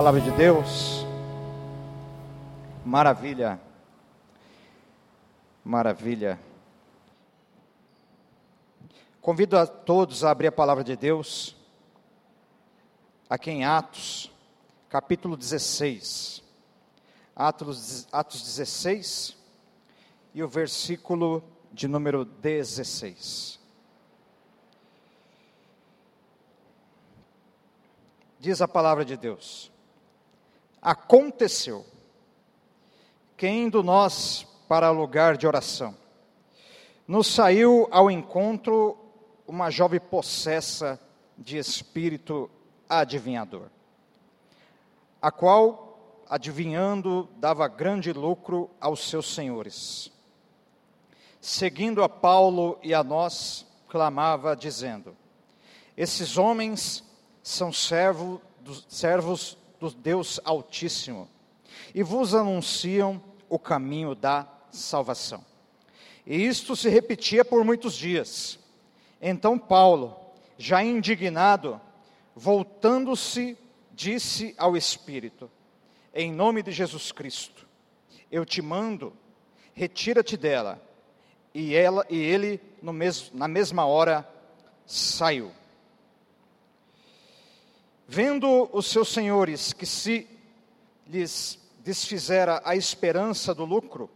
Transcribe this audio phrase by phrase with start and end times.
[0.00, 1.04] Palavra de Deus.
[2.86, 3.60] Maravilha.
[5.62, 6.40] Maravilha.
[9.20, 11.54] Convido a todos a abrir a palavra de Deus
[13.28, 14.32] aqui em Atos,
[14.88, 16.42] capítulo 16.
[17.36, 19.36] Atos, Atos 16
[20.32, 23.60] e o versículo de número 16.
[28.38, 29.70] Diz a palavra de Deus:
[30.82, 31.84] Aconteceu
[33.36, 35.96] que indo nós para lugar de oração,
[37.06, 38.96] nos saiu ao encontro
[39.46, 41.00] uma jovem possessa
[41.36, 42.50] de espírito
[42.88, 43.68] adivinhador,
[45.20, 50.12] a qual, adivinhando, dava grande lucro aos seus senhores.
[51.40, 55.16] Seguindo a Paulo e a nós, clamava, dizendo:
[55.96, 57.02] Esses homens
[57.42, 61.28] são servo dos, servos do Deus Altíssimo
[61.94, 65.44] e vos anunciam o caminho da salvação.
[66.26, 68.58] E isto se repetia por muitos dias.
[69.20, 70.14] Então Paulo,
[70.58, 71.80] já indignado,
[72.36, 73.56] voltando-se,
[73.92, 75.50] disse ao Espírito:
[76.14, 77.66] Em nome de Jesus Cristo,
[78.30, 79.12] eu te mando,
[79.72, 80.80] retira-te dela.
[81.52, 84.28] E, ela, e ele, mes, na mesma hora,
[84.86, 85.50] saiu.
[88.12, 90.26] Vendo os seus senhores que se
[91.06, 94.10] lhes desfizera a esperança do lucro,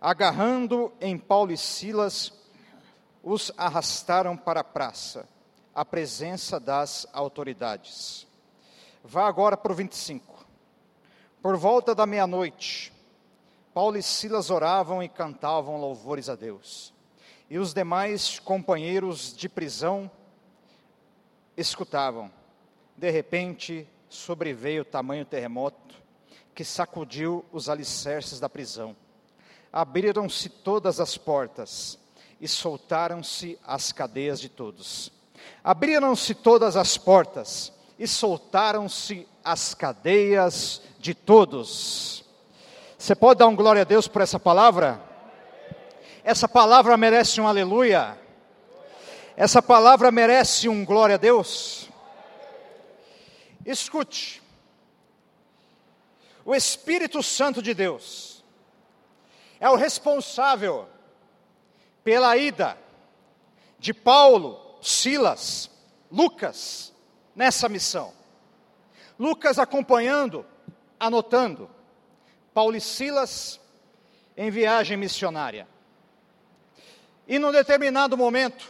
[0.00, 2.32] agarrando em Paulo e Silas,
[3.22, 5.28] os arrastaram para a praça,
[5.72, 8.26] à presença das autoridades.
[9.04, 10.44] Vá agora para o 25.
[11.40, 12.92] Por volta da meia-noite,
[13.72, 16.92] Paulo e Silas oravam e cantavam louvores a Deus.
[17.48, 20.10] E os demais companheiros de prisão
[21.56, 22.41] escutavam.
[23.02, 25.96] De repente, sobreveio o tamanho terremoto
[26.54, 28.94] que sacudiu os alicerces da prisão.
[29.72, 31.98] Abriram-se todas as portas
[32.40, 35.10] e soltaram-se as cadeias de todos.
[35.64, 42.24] Abriram-se todas as portas e soltaram-se as cadeias de todos.
[42.96, 45.02] Você pode dar um glória a Deus por essa palavra?
[46.22, 48.16] Essa palavra merece um aleluia.
[49.36, 51.90] Essa palavra merece um glória a Deus.
[53.64, 54.42] Escute,
[56.44, 58.42] o Espírito Santo de Deus
[59.60, 60.88] é o responsável
[62.02, 62.76] pela ida
[63.78, 65.70] de Paulo, Silas,
[66.10, 66.92] Lucas
[67.34, 68.12] nessa missão.
[69.16, 70.44] Lucas acompanhando,
[70.98, 71.70] anotando,
[72.52, 73.60] Paulo e Silas
[74.36, 75.68] em viagem missionária.
[77.28, 78.68] E num determinado momento,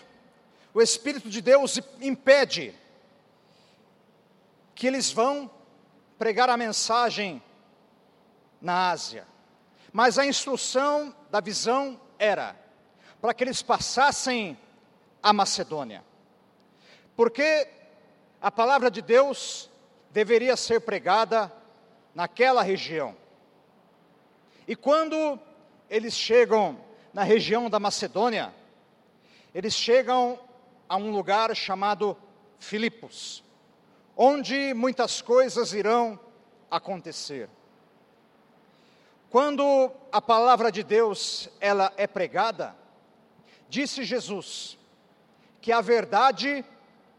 [0.74, 2.74] o Espírito de Deus impede
[4.82, 5.48] que eles vão
[6.18, 7.40] pregar a mensagem
[8.60, 9.24] na Ásia.
[9.92, 12.56] Mas a instrução da visão era
[13.20, 14.58] para que eles passassem
[15.22, 16.02] a Macedônia.
[17.14, 17.68] Porque
[18.40, 19.70] a palavra de Deus
[20.10, 21.52] deveria ser pregada
[22.12, 23.16] naquela região.
[24.66, 25.38] E quando
[25.88, 26.76] eles chegam
[27.14, 28.52] na região da Macedônia,
[29.54, 30.40] eles chegam
[30.88, 32.16] a um lugar chamado
[32.58, 33.44] Filipos
[34.16, 36.18] onde muitas coisas irão
[36.70, 37.48] acontecer.
[39.30, 42.76] Quando a palavra de Deus ela é pregada,
[43.68, 44.78] disse Jesus
[45.60, 46.64] que a verdade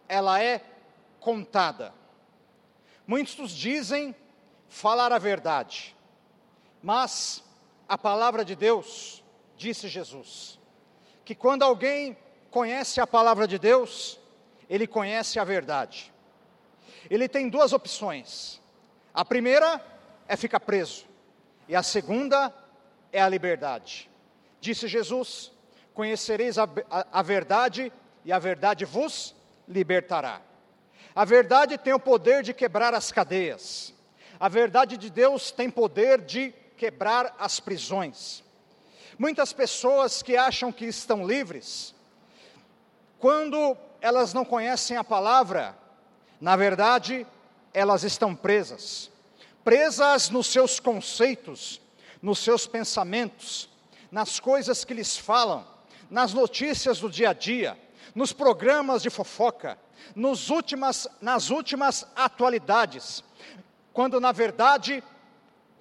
[0.07, 0.63] ela é
[1.19, 1.93] contada.
[3.07, 4.15] Muitos dizem
[4.67, 5.95] falar a verdade,
[6.81, 7.43] mas
[7.87, 9.23] a palavra de Deus,
[9.57, 10.59] disse Jesus,
[11.25, 12.17] que quando alguém
[12.51, 14.19] conhece a palavra de Deus,
[14.69, 16.12] ele conhece a verdade
[17.13, 18.59] ele tem duas opções.
[19.13, 19.79] A primeira
[20.27, 21.05] é ficar preso,
[21.67, 22.53] e a segunda
[23.11, 24.09] é a liberdade.
[24.59, 25.51] Disse Jesus:
[25.93, 27.93] Conhecereis a, a, a verdade,
[28.25, 29.35] e a verdade vos
[29.67, 30.41] libertará.
[31.15, 33.93] A verdade tem o poder de quebrar as cadeias.
[34.39, 38.43] A verdade de Deus tem poder de quebrar as prisões.
[39.19, 41.93] Muitas pessoas que acham que estão livres,
[43.19, 45.77] quando elas não conhecem a palavra,
[46.43, 47.25] na verdade,
[47.73, 49.09] elas estão presas,
[49.63, 51.79] presas nos seus conceitos,
[52.21, 53.69] nos seus pensamentos,
[54.11, 55.65] nas coisas que lhes falam,
[56.09, 57.79] nas notícias do dia a dia,
[58.13, 59.79] nos programas de fofoca,
[60.13, 63.23] nos últimas, nas últimas atualidades,
[63.93, 65.01] quando na verdade,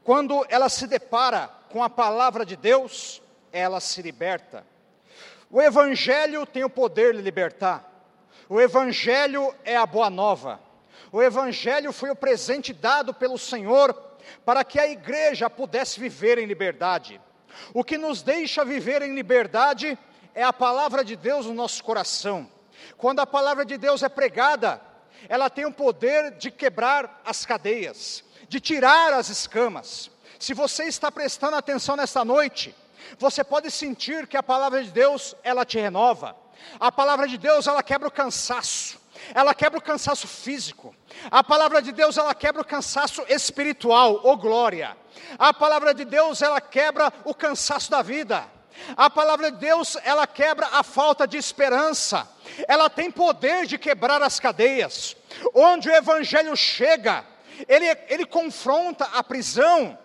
[0.05, 3.21] quando ela se depara com a palavra de Deus,
[3.51, 4.65] ela se liberta.
[5.51, 7.92] O Evangelho tem o poder de libertar,
[8.49, 10.61] o Evangelho é a boa nova.
[11.11, 13.93] O Evangelho foi o presente dado pelo Senhor
[14.45, 17.21] para que a igreja pudesse viver em liberdade.
[17.75, 19.99] O que nos deixa viver em liberdade
[20.35, 22.49] é a palavra de Deus no nosso coração.
[22.97, 24.81] Quando a palavra de Deus é pregada,
[25.29, 30.11] ela tem o poder de quebrar as cadeias, de tirar as escamas.
[30.39, 32.75] Se você está prestando atenção nesta noite,
[33.19, 36.37] você pode sentir que a palavra de Deus, ela te renova.
[36.79, 39.01] A palavra de Deus, ela quebra o cansaço.
[39.35, 40.95] Ela quebra o cansaço físico.
[41.31, 44.97] A palavra de Deus, ela quebra o cansaço espiritual, ou glória.
[45.39, 48.45] A palavra de Deus, ela quebra o cansaço da vida.
[48.97, 52.29] A palavra de Deus, ela quebra a falta de esperança.
[52.67, 55.17] Ela tem poder de quebrar as cadeias.
[55.55, 57.25] Onde o evangelho chega,
[57.69, 59.99] ele, ele confronta a prisão.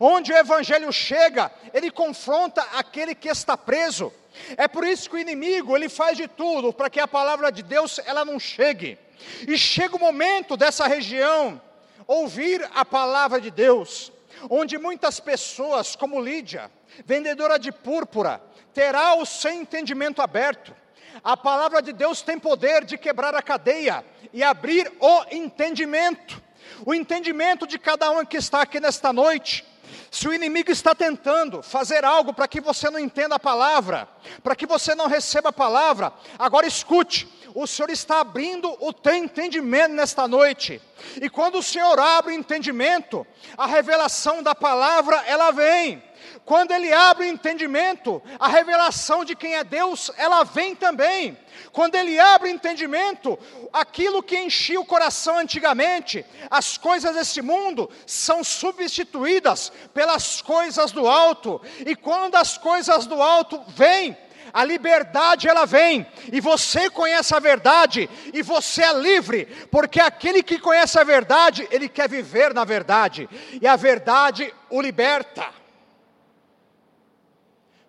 [0.00, 4.12] Onde o evangelho chega, ele confronta aquele que está preso.
[4.56, 7.62] É por isso que o inimigo, ele faz de tudo para que a palavra de
[7.62, 8.98] Deus ela não chegue.
[9.46, 11.60] E chega o momento dessa região
[12.06, 14.10] ouvir a palavra de Deus,
[14.48, 16.70] onde muitas pessoas, como Lídia,
[17.04, 18.40] vendedora de púrpura,
[18.72, 20.74] terá o seu entendimento aberto.
[21.22, 26.40] A palavra de Deus tem poder de quebrar a cadeia e abrir o entendimento.
[26.86, 29.66] O entendimento de cada um que está aqui nesta noite.
[30.10, 34.08] Se o inimigo está tentando fazer algo para que você não entenda a palavra,
[34.42, 39.14] para que você não receba a palavra, agora escute, o Senhor está abrindo o teu
[39.14, 40.80] entendimento nesta noite.
[41.20, 43.26] E quando o Senhor abre o entendimento,
[43.56, 46.02] a revelação da palavra ela vem.
[46.48, 51.36] Quando ele abre o entendimento, a revelação de quem é Deus, ela vem também.
[51.72, 53.38] Quando ele abre o entendimento,
[53.70, 61.06] aquilo que enchia o coração antigamente, as coisas desse mundo, são substituídas pelas coisas do
[61.06, 61.60] alto.
[61.84, 64.16] E quando as coisas do alto vêm,
[64.50, 70.42] a liberdade ela vem, e você conhece a verdade, e você é livre, porque aquele
[70.42, 73.28] que conhece a verdade, ele quer viver na verdade,
[73.60, 75.58] e a verdade o liberta.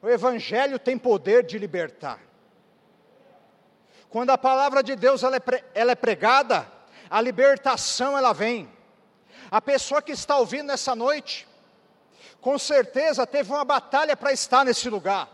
[0.02, 2.20] O Evangelho tem poder de libertar.
[4.10, 6.68] Quando a palavra de Deus ela é, pre, ela é pregada,
[7.10, 8.70] a libertação ela vem.
[9.52, 11.48] A pessoa que está ouvindo nessa noite,
[12.42, 15.30] com certeza teve uma batalha para estar nesse lugar.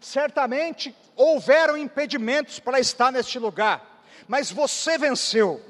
[0.00, 5.60] Certamente houveram impedimentos para estar neste lugar, mas você venceu.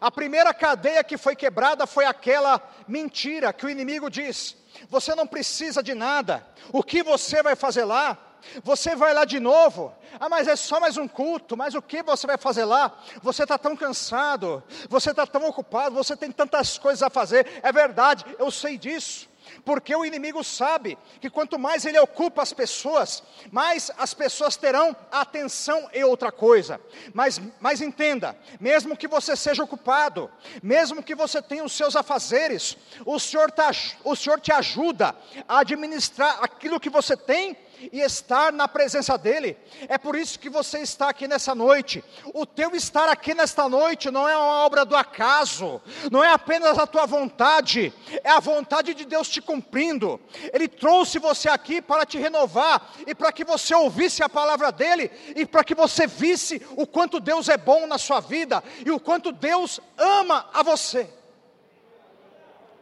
[0.00, 4.56] A primeira cadeia que foi quebrada foi aquela mentira que o inimigo diz:
[4.88, 6.46] você não precisa de nada.
[6.72, 8.16] O que você vai fazer lá?
[8.62, 9.92] Você vai lá de novo.
[10.18, 11.56] Ah, mas é só mais um culto.
[11.56, 12.96] Mas o que você vai fazer lá?
[13.22, 14.62] Você está tão cansado.
[14.88, 15.94] Você está tão ocupado.
[15.94, 17.60] Você tem tantas coisas a fazer.
[17.62, 19.28] É verdade, eu sei disso
[19.68, 23.22] porque o inimigo sabe que quanto mais ele ocupa as pessoas,
[23.52, 26.80] mais as pessoas terão atenção e outra coisa.
[27.12, 30.30] Mas, mas entenda, mesmo que você seja ocupado,
[30.62, 33.70] mesmo que você tenha os seus afazeres, o Senhor, tá,
[34.04, 35.14] o Senhor te ajuda
[35.46, 37.54] a administrar aquilo que você tem
[37.92, 39.56] e estar na presença dEle.
[39.88, 42.04] É por isso que você está aqui nessa noite.
[42.34, 45.80] O teu estar aqui nesta noite não é uma obra do acaso,
[46.10, 47.92] não é apenas a tua vontade,
[48.22, 50.20] é a vontade de Deus te cumprindo.
[50.52, 55.10] Ele trouxe você aqui para te renovar e para que você ouvisse a palavra dEle
[55.36, 59.00] e para que você visse o quanto Deus é bom na sua vida e o
[59.00, 61.08] quanto Deus ama a você.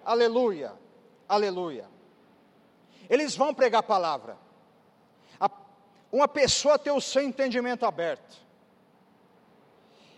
[0.05, 0.73] Aleluia,
[1.29, 1.89] aleluia.
[3.09, 4.46] Eles vão pregar a palavra
[6.17, 8.37] uma pessoa ter o seu entendimento aberto.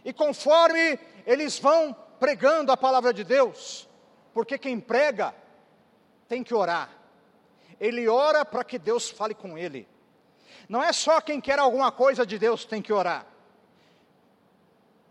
[0.05, 3.89] E conforme eles vão pregando a palavra de Deus,
[4.33, 5.35] porque quem prega
[6.29, 6.89] tem que orar.
[7.81, 9.89] Ele ora para que Deus fale com ele.
[10.69, 13.27] Não é só quem quer alguma coisa de Deus tem que orar.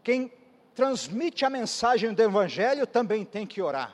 [0.01, 0.32] Quem
[0.74, 3.94] transmite a mensagem do Evangelho também tem que orar.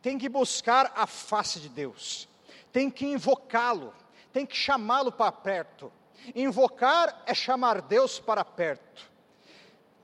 [0.00, 2.28] Tem que buscar a face de Deus.
[2.72, 3.92] Tem que invocá-lo
[4.36, 5.90] tem que chamá-lo para perto.
[6.34, 9.02] Invocar é chamar Deus para perto.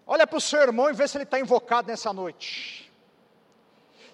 [0.06, 2.92] Olha para o seu irmão e vê se ele está invocado nessa noite.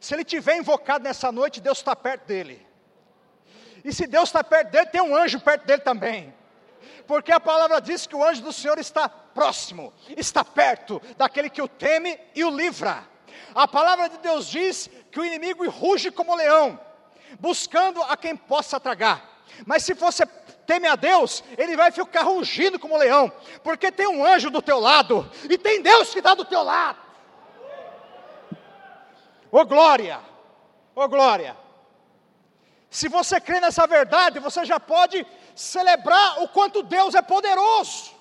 [0.00, 2.66] Se ele tiver invocado nessa noite, Deus está perto dele.
[3.84, 6.34] E se Deus está perto dele, tem um anjo perto dele também.
[7.06, 11.62] Porque a palavra diz que o anjo do Senhor está próximo, está perto daquele que
[11.62, 13.02] o teme e o livra.
[13.54, 16.78] A palavra de Deus diz que o inimigo ruge como leão,
[17.40, 19.42] buscando a quem possa tragar.
[19.64, 20.26] Mas se você
[20.68, 23.32] teme a Deus, ele vai ficar rugindo como leão,
[23.64, 26.98] porque tem um anjo do teu lado e tem Deus que está do teu lado.
[29.50, 30.20] Ô oh, glória!
[30.94, 31.56] Ô oh, glória!
[32.90, 38.14] Se você crê nessa verdade, você já pode celebrar o quanto Deus é poderoso.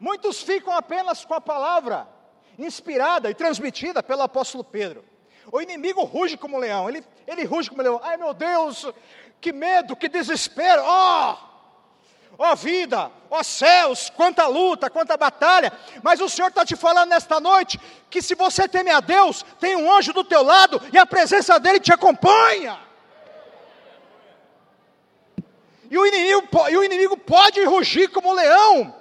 [0.00, 2.08] Muitos ficam apenas com a palavra
[2.58, 5.04] inspirada e transmitida pelo apóstolo Pedro.
[5.50, 8.00] O inimigo ruge como leão, ele, ele ruge como leão.
[8.02, 8.86] Ai meu Deus,
[9.40, 11.32] que medo, que desespero, ó!
[11.32, 11.48] Oh!
[12.40, 15.72] Ó oh vida, ó oh céus, quanta luta, quanta batalha,
[16.04, 19.74] mas o Senhor está te falando nesta noite que se você teme a Deus, tem
[19.74, 22.78] um anjo do teu lado e a presença dele te acompanha.
[25.90, 28.94] E o inimigo, e o inimigo pode rugir como leão,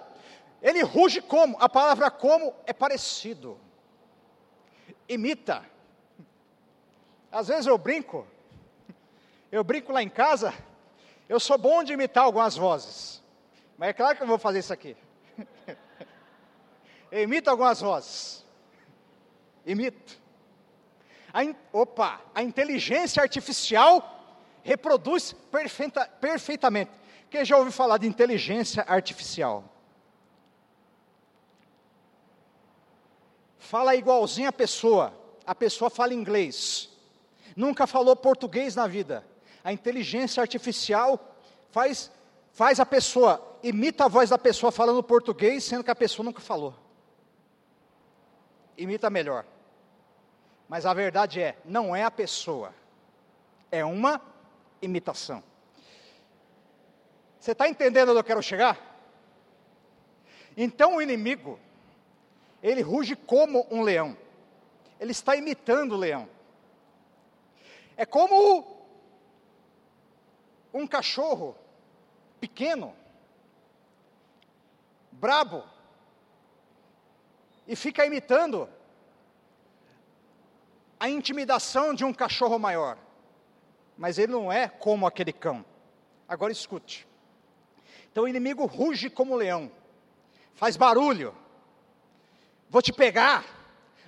[0.60, 1.58] ele ruge como?
[1.60, 3.60] A palavra como é parecido,
[5.08, 5.64] imita.
[7.38, 8.26] Às vezes eu brinco,
[9.52, 10.52] eu brinco lá em casa,
[11.30, 13.22] eu sou bom de imitar algumas vozes,
[13.78, 14.98] mas é claro que eu vou fazer isso aqui.
[17.12, 18.44] Eu imito algumas vozes,
[19.68, 20.20] imito.
[21.32, 24.04] A in, opa, a inteligência artificial
[24.64, 26.92] reproduz perfeita, perfeitamente.
[27.30, 29.64] Quem já ouviu falar de inteligência artificial?
[33.60, 35.14] Fala igualzinho a pessoa,
[35.46, 36.97] a pessoa fala inglês,
[37.58, 39.26] nunca falou português na vida.
[39.64, 41.36] A inteligência artificial
[41.72, 42.12] faz,
[42.52, 46.40] faz a pessoa, imita a voz da pessoa falando português, sendo que a pessoa nunca
[46.40, 46.76] falou.
[48.78, 49.44] Imita melhor.
[50.70, 52.74] Mas a verdade é, não é a pessoa,
[53.72, 54.22] é uma
[54.80, 55.44] imitação.
[57.40, 58.78] Você está entendendo onde eu quero chegar?
[60.56, 61.60] Então o inimigo,
[62.62, 64.16] ele ruge como um leão,
[65.00, 66.37] ele está imitando o leão.
[67.98, 68.78] É como
[70.72, 71.58] um cachorro
[72.40, 72.96] pequeno,
[75.12, 75.64] brabo,
[77.68, 78.70] e fica imitando
[81.00, 83.00] a intimidação de um cachorro maior.
[83.98, 85.66] Mas ele não é como aquele cão.
[86.28, 87.08] Agora escute.
[88.12, 89.72] Então o inimigo ruge como leão,
[90.54, 91.36] faz barulho.
[92.70, 93.44] Vou te pegar,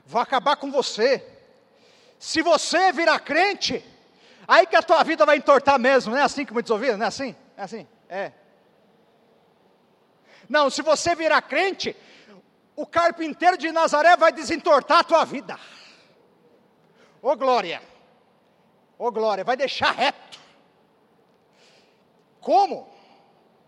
[0.05, 1.38] vou acabar com você
[2.19, 3.83] se você virar crente,
[4.45, 6.97] aí que a tua vida vai entortar mesmo, não é assim que muitos ouviram?
[6.97, 7.33] Não é assim?
[7.55, 7.87] É assim?
[8.09, 8.33] É.
[10.49, 11.95] Não, se você virar crente,
[12.75, 15.59] o carpinteiro de Nazaré vai desentortar a tua vida.
[17.21, 17.81] Ô oh, glória!
[18.97, 20.39] Ô oh, glória, vai deixar reto.
[22.41, 22.89] Como?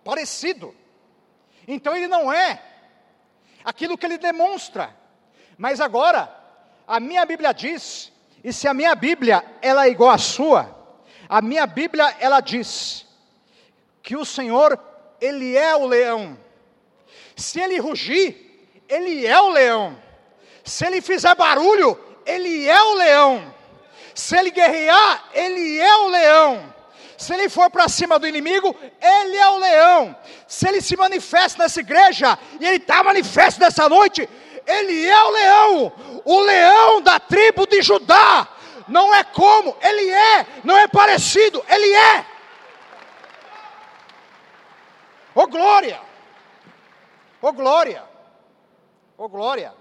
[0.04, 0.76] Parecido.
[1.68, 2.62] Então ele não é
[3.64, 4.96] aquilo que ele demonstra.
[5.58, 6.34] Mas agora,
[6.88, 8.01] a minha Bíblia diz
[8.44, 10.76] e se a minha Bíblia ela é igual à sua,
[11.30, 13.06] a minha Bíblia ela diz
[14.02, 14.80] que o Senhor
[15.20, 16.38] ele é o leão.
[17.36, 19.98] Se ele rugir, ele é o leão.
[20.64, 23.54] Se ele fizer barulho, ele é o leão.
[24.14, 26.74] Se ele guerrear, ele é o leão.
[27.18, 30.16] Se ele for para cima do inimigo, ele é o leão.
[30.48, 34.28] Se ele se manifesta nessa igreja, e ele está manifesto nessa noite,
[34.66, 35.94] ele é o leão,
[36.26, 38.48] o leão da tribo de Judá.
[38.88, 42.26] Não é como, ele é, não é parecido, ele é.
[45.34, 46.02] Oh glória!
[47.42, 48.04] Oh glória!
[49.18, 49.74] Oh glória!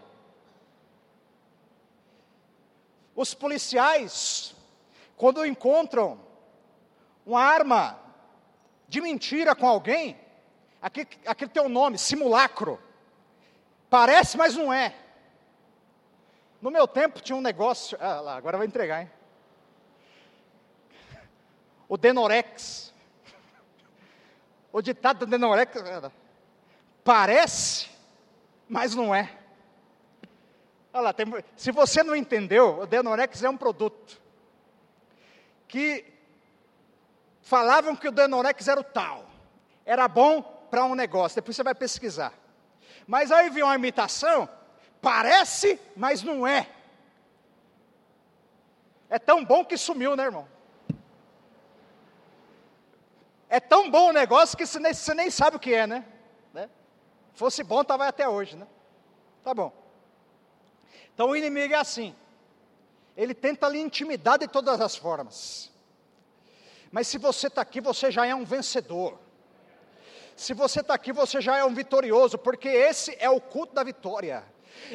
[3.16, 4.54] Os policiais,
[5.16, 6.20] quando encontram
[7.26, 7.98] uma arma
[8.88, 10.18] de mentira com alguém,
[10.80, 11.08] aquele,
[11.60, 12.80] um nome, simulacro.
[13.90, 14.94] Parece, mas não é.
[16.62, 19.10] No meu tempo tinha um negócio, ah lá, agora vai entregar, hein?
[21.88, 22.94] O Denorex.
[24.72, 25.82] O ditado do Denorex
[27.02, 27.90] parece,
[28.68, 29.36] mas não é.
[30.92, 34.20] Olha lá, tem, se você não entendeu, o Denorex é um produto
[35.66, 36.04] que
[37.42, 39.28] falavam que o Denorex era o tal,
[39.84, 42.32] era bom para um negócio, depois você vai pesquisar.
[43.10, 44.48] Mas aí viu uma imitação,
[45.02, 46.70] parece, mas não é.
[49.08, 50.46] É tão bom que sumiu, né, irmão?
[53.48, 56.04] É tão bom o negócio que você nem, você nem sabe o que é, né?
[56.54, 56.70] né?
[57.34, 58.68] Fosse bom, estava até hoje, né?
[59.42, 59.72] Tá bom.
[61.12, 62.14] Então o inimigo é assim.
[63.16, 65.72] Ele tenta lhe intimidar de todas as formas.
[66.92, 69.18] Mas se você está aqui, você já é um vencedor.
[70.36, 73.82] Se você está aqui, você já é um vitorioso, porque esse é o culto da
[73.82, 74.44] vitória.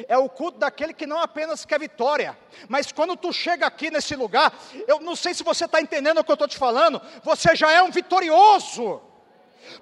[0.08, 2.36] É o culto daquele que não apenas quer vitória,
[2.68, 4.52] mas quando tu chega aqui nesse lugar,
[4.88, 7.70] eu não sei se você está entendendo o que eu estou te falando, você já
[7.70, 9.00] é um vitorioso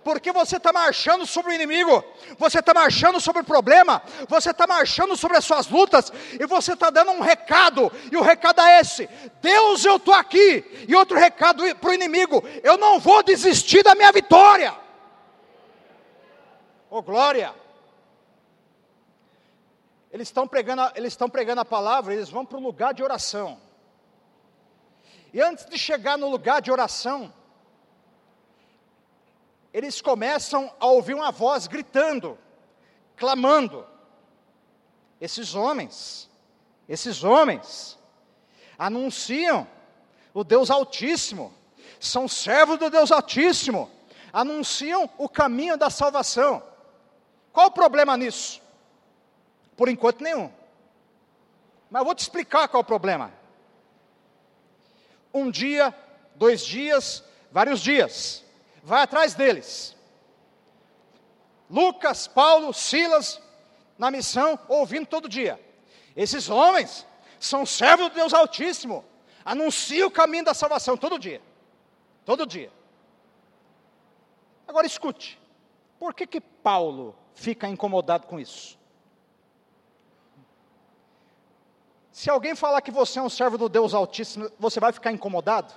[0.02, 2.04] porque você está marchando sobre o inimigo,
[2.38, 6.72] você está marchando sobre o problema, você está marchando sobre as suas lutas, e você
[6.72, 9.08] está dando um recado, e o recado é esse:
[9.40, 13.94] Deus, eu estou aqui, e outro recado para o inimigo: eu não vou desistir da
[13.94, 14.83] minha vitória.
[16.96, 17.52] Oh glória!
[20.12, 23.60] eles estão pregando, eles estão pregando a palavra, eles vão para o lugar de oração.
[25.32, 27.34] E antes de chegar no lugar de oração,
[29.72, 32.38] eles começam a ouvir uma voz gritando,
[33.16, 33.84] clamando.
[35.20, 36.30] Esses homens,
[36.88, 37.98] esses homens,
[38.78, 39.66] anunciam
[40.32, 41.52] o Deus Altíssimo,
[41.98, 43.90] são servos do Deus Altíssimo,
[44.32, 46.73] anunciam o caminho da salvação.
[47.54, 48.60] Qual o problema nisso?
[49.76, 50.52] Por enquanto, nenhum.
[51.88, 53.32] Mas eu vou te explicar qual é o problema.
[55.32, 55.94] Um dia,
[56.34, 58.44] dois dias, vários dias.
[58.82, 59.96] Vai atrás deles.
[61.70, 63.40] Lucas, Paulo, Silas,
[63.96, 65.58] na missão, ouvindo todo dia.
[66.16, 67.06] Esses homens
[67.38, 69.04] são servos do Deus Altíssimo.
[69.44, 71.40] Anunciam o caminho da salvação todo dia.
[72.24, 72.72] Todo dia.
[74.66, 75.40] Agora escute.
[76.00, 78.78] Por que que Paulo fica incomodado com isso?
[82.12, 85.74] Se alguém falar que você é um servo do Deus Altíssimo, você vai ficar incomodado?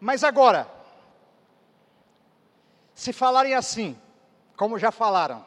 [0.00, 0.70] Mas agora,
[2.94, 4.00] se falarem assim,
[4.56, 5.44] como já falaram,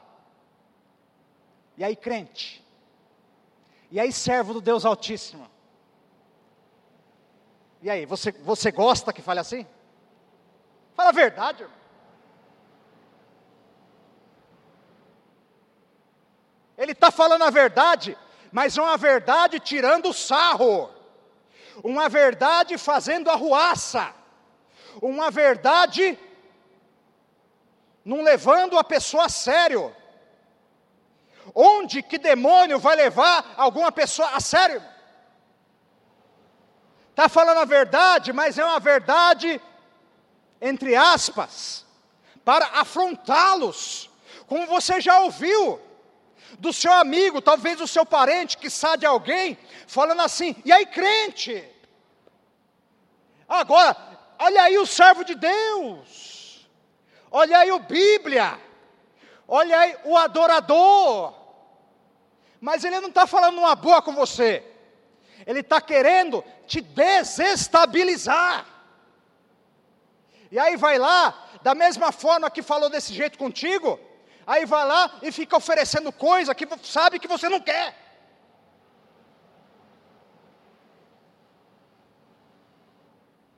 [1.76, 2.64] e aí crente,
[3.92, 5.50] e aí servo do Deus Altíssimo,
[7.82, 9.66] e aí, você, você gosta que fale assim?
[10.96, 11.79] Fala a verdade, irmão.
[16.80, 18.18] Ele está falando a verdade,
[18.54, 20.90] mas é uma verdade tirando sarro,
[21.84, 24.14] uma verdade fazendo arruaça,
[25.02, 26.18] uma verdade
[28.06, 29.94] não levando a pessoa a sério.
[31.54, 34.82] Onde que demônio vai levar alguma pessoa a sério?
[37.10, 39.62] Está falando a verdade, mas é uma verdade,
[40.62, 41.86] entre aspas,
[42.46, 44.10] para afrontá-los,
[44.48, 45.89] como você já ouviu
[46.58, 51.64] do seu amigo, talvez do seu parente, que sabe alguém, falando assim: e aí, crente?
[53.48, 53.96] Agora,
[54.40, 56.68] olha aí o servo de Deus,
[57.32, 58.60] olha aí o Bíblia,
[59.48, 61.34] olha aí o adorador.
[62.62, 64.64] Mas ele não está falando uma boa com você,
[65.46, 68.66] ele está querendo te desestabilizar.
[70.52, 74.00] E aí vai lá, da mesma forma que falou desse jeito contigo,
[74.50, 77.96] aí vai lá e fica oferecendo coisa que sabe que você não quer.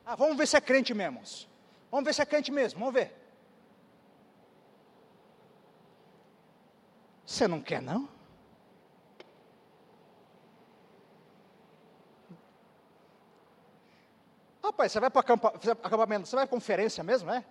[0.06, 1.22] Ah, vamos ver se é crente mesmo.
[1.90, 3.10] Vamos ver se é crente mesmo, vamos ver.
[7.26, 8.10] Você não quer não?
[14.62, 17.46] Rapaz, você vai para acampamento, você vai para conferência mesmo, é?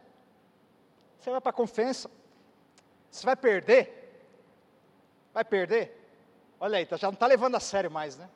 [1.19, 2.11] Você vai para conferência,
[3.11, 4.01] você vai perder?
[5.33, 5.97] Vai perder?
[6.59, 8.29] Olha aí, tá, já não está levando a sério mais, né?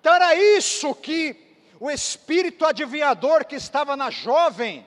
[0.00, 4.86] Então era isso que o espírito adivinhador que estava na jovem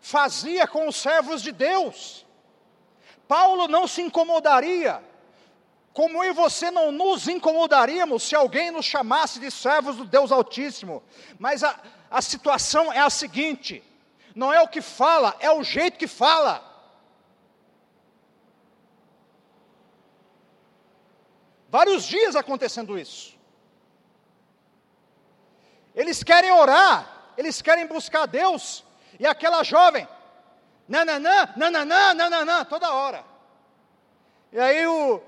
[0.00, 2.24] fazia com os servos de Deus.
[3.26, 5.02] Paulo não se incomodaria,
[5.92, 10.30] como eu e você não nos incomodaríamos se alguém nos chamasse de servos do Deus
[10.30, 11.02] Altíssimo,
[11.38, 11.78] mas a,
[12.10, 13.82] a situação é a seguinte:
[14.34, 16.65] não é o que fala, é o jeito que fala.
[21.68, 23.36] Vários dias acontecendo isso.
[25.94, 28.84] Eles querem orar, eles querem buscar Deus,
[29.18, 30.06] e aquela jovem,
[30.86, 33.24] nananã, nananã, nananã, toda hora.
[34.52, 35.22] E aí o,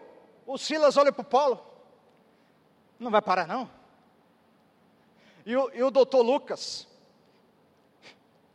[0.46, 1.64] o Silas olha para o Paulo,
[2.98, 3.70] não vai parar não.
[5.46, 6.87] E o, e o doutor Lucas,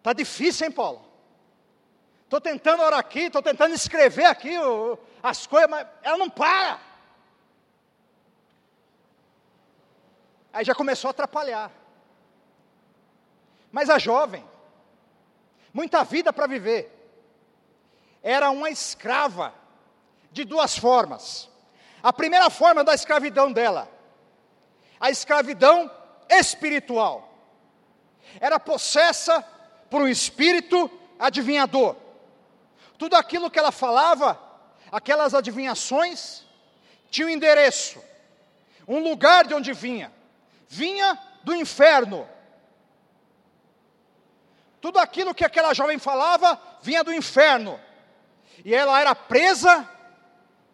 [0.04, 1.02] Está difícil, hein, Paulo?
[2.26, 6.78] Estou tentando orar aqui, estou tentando escrever aqui o, as coisas, mas ela não para.
[10.54, 11.72] Aí já começou a atrapalhar.
[13.72, 14.48] Mas a jovem,
[15.74, 16.92] muita vida para viver,
[18.22, 19.52] era uma escrava
[20.32, 21.50] de duas formas.
[22.04, 23.90] A primeira forma da escravidão dela,
[25.00, 25.90] a escravidão
[26.30, 27.34] espiritual,
[28.40, 29.42] era possessa
[29.90, 31.96] por um espírito adivinhador.
[32.98, 34.40] Tudo aquilo que ela falava,
[34.92, 36.44] aquelas adivinhações,
[37.10, 38.04] tinha um endereço,
[38.88, 40.12] um lugar de onde vinha.
[40.74, 42.28] Vinha do inferno.
[44.82, 47.80] Tudo aquilo que aquela jovem falava vinha do inferno.
[48.66, 49.88] E ela era presa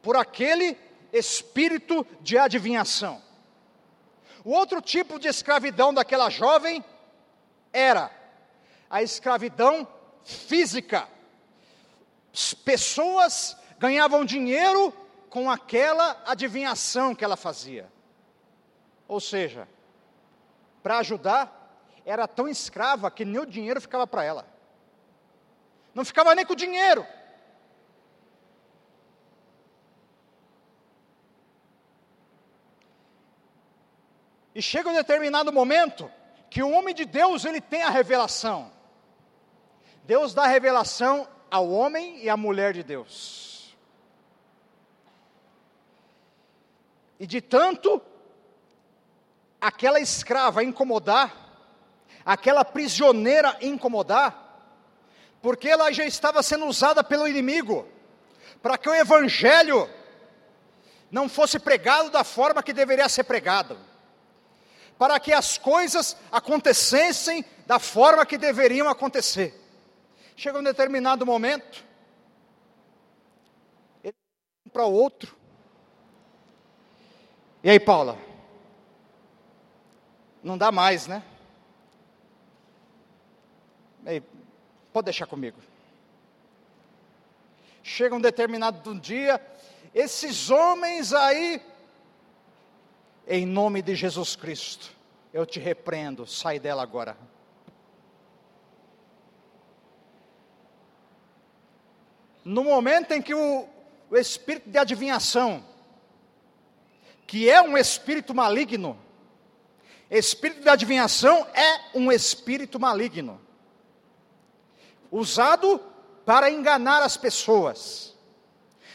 [0.01, 0.77] por aquele
[1.11, 3.21] espírito de adivinhação.
[4.45, 6.83] O outro tipo de escravidão daquela jovem
[7.73, 8.09] era
[8.89, 9.85] a escravidão
[10.23, 11.07] física.
[12.63, 14.93] pessoas ganhavam dinheiro
[15.29, 17.91] com aquela adivinhação que ela fazia.
[19.09, 19.67] Ou seja,
[20.81, 21.59] para ajudar,
[22.05, 24.47] era tão escrava que nem o dinheiro ficava para ela.
[25.93, 27.05] Não ficava nem com o dinheiro.
[34.53, 36.11] E chega um determinado momento
[36.49, 38.71] que o homem de Deus ele tem a revelação.
[40.03, 43.77] Deus dá revelação ao homem e à mulher de Deus.
[47.19, 48.01] E de tanto
[49.59, 51.35] aquela escrava incomodar,
[52.25, 54.47] aquela prisioneira incomodar,
[55.41, 57.87] porque ela já estava sendo usada pelo inimigo,
[58.61, 59.89] para que o evangelho
[61.11, 63.77] não fosse pregado da forma que deveria ser pregado,
[64.97, 69.55] para que as coisas acontecessem da forma que deveriam acontecer.
[70.35, 71.83] Chega um determinado momento,
[74.03, 74.13] ele
[74.71, 75.35] para o outro.
[77.63, 78.28] E aí, Paula?
[80.43, 81.23] Não dá mais, né?
[84.05, 84.23] Ei,
[84.93, 85.57] pode deixar comigo.
[87.83, 89.41] Chega um determinado dia,
[89.93, 91.61] esses homens aí,
[93.27, 94.91] em nome de Jesus Cristo,
[95.33, 97.17] eu te repreendo, sai dela agora.
[102.43, 103.67] No momento em que o,
[104.09, 105.63] o espírito de adivinhação,
[107.27, 108.97] que é um espírito maligno,
[110.09, 113.39] espírito de adivinhação é um espírito maligno,
[115.11, 115.79] usado
[116.25, 118.15] para enganar as pessoas.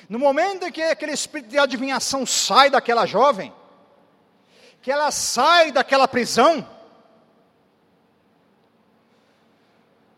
[0.09, 3.53] No momento em que aquele espírito de adivinhação sai daquela jovem,
[4.83, 6.69] que ela sai daquela prisão,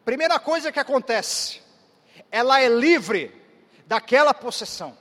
[0.05, 1.63] primeira coisa que acontece,
[2.31, 3.35] ela é livre
[3.87, 4.97] daquela possessão.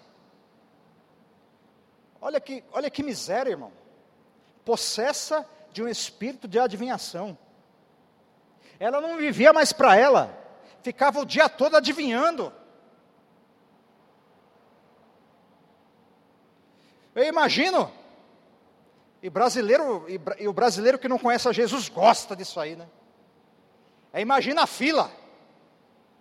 [2.22, 3.72] Olha que, olha que miséria, irmão.
[4.64, 7.38] Possessa de um espírito de adivinhação.
[8.80, 10.34] Ela não vivia mais para ela,
[10.82, 12.54] ficava o dia todo adivinhando.
[17.14, 17.92] Eu imagino,
[19.22, 22.88] e brasileiro, e, e o brasileiro que não conhece a Jesus gosta disso aí, né?
[24.14, 25.12] É, imagina a fila,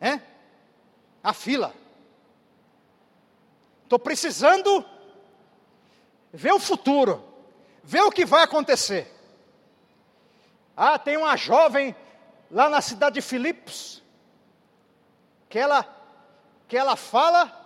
[0.00, 0.20] é?
[1.22, 1.72] A fila.
[3.84, 4.84] Estou precisando
[6.32, 7.22] ver o futuro,
[7.84, 9.13] ver o que vai acontecer.
[10.76, 11.94] Ah, tem uma jovem
[12.50, 14.02] lá na cidade de Filipos,
[15.48, 15.86] que ela,
[16.66, 17.60] que ela fala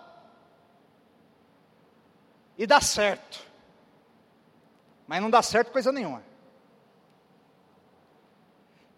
[2.56, 3.40] e dá certo,
[5.06, 6.22] mas não dá certo coisa nenhuma.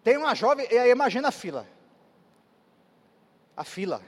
[0.03, 1.67] Tem uma jovem, e aí imagina a fila,
[3.57, 4.01] a fila.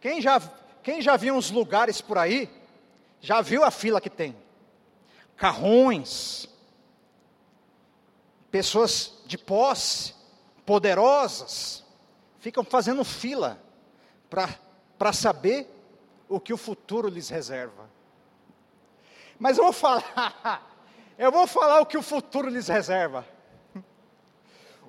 [0.00, 0.40] Quem já,
[0.82, 2.48] quem já viu uns lugares por aí,
[3.20, 4.36] já viu a fila que tem?
[5.36, 6.49] Carrões,
[8.50, 10.14] pessoas de posse,
[10.66, 11.84] poderosas,
[12.40, 13.60] ficam fazendo fila
[14.28, 15.68] para saber
[16.28, 17.88] o que o futuro lhes reserva.
[19.38, 20.62] Mas eu vou falar,
[21.18, 23.26] eu vou falar o que o futuro lhes reserva.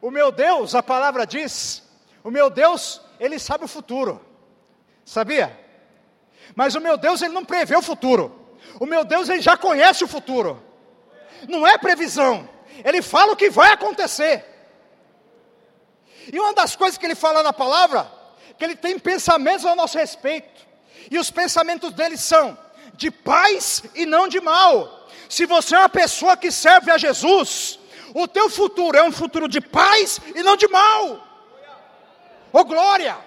[0.01, 1.83] O meu Deus, a palavra diz,
[2.23, 4.19] o meu Deus, ele sabe o futuro.
[5.05, 5.59] Sabia?
[6.55, 8.55] Mas o meu Deus, ele não prevê o futuro.
[8.79, 10.61] O meu Deus, ele já conhece o futuro.
[11.47, 12.47] Não é previsão,
[12.83, 14.45] ele fala o que vai acontecer.
[16.31, 18.11] E uma das coisas que ele fala na palavra,
[18.57, 20.67] que ele tem pensamentos a nosso respeito.
[21.09, 22.57] E os pensamentos dele são
[22.93, 25.07] de paz e não de mal.
[25.29, 27.79] Se você é uma pessoa que serve a Jesus,
[28.13, 31.27] o teu futuro é um futuro de paz e não de mal.
[32.53, 33.17] Ô oh, glória!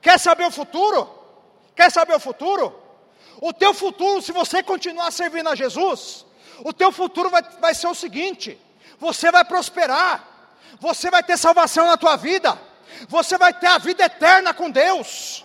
[0.00, 1.08] Quer saber o futuro?
[1.76, 2.74] Quer saber o futuro?
[3.40, 6.26] O teu futuro, se você continuar servindo a Jesus,
[6.64, 8.58] o teu futuro vai, vai ser o seguinte:
[8.98, 10.24] você vai prosperar,
[10.78, 12.60] você vai ter salvação na tua vida,
[13.08, 15.44] você vai ter a vida eterna com Deus,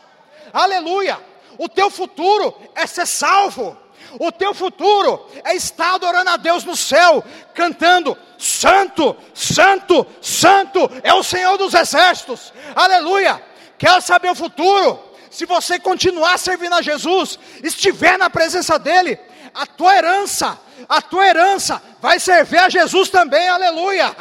[0.54, 1.19] aleluia.
[1.58, 3.78] O teu futuro é ser salvo,
[4.19, 7.23] o teu futuro é estar adorando a Deus no céu,
[7.54, 13.41] cantando: Santo, Santo, Santo é o Senhor dos exércitos, aleluia.
[13.78, 15.04] Quer saber o futuro?
[15.30, 19.19] Se você continuar servindo a Jesus, estiver na presença dEle,
[19.54, 20.58] a tua herança
[20.88, 24.16] a tua herança vai servir a Jesus também, aleluia,